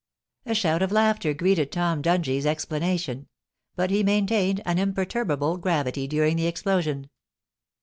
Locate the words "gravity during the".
5.59-6.47